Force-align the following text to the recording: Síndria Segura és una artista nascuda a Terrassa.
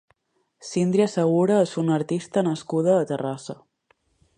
Síndria 0.69 1.07
Segura 1.17 1.59
és 1.67 1.75
una 1.83 1.95
artista 1.99 2.45
nascuda 2.49 2.97
a 3.03 3.09
Terrassa. 3.13 3.61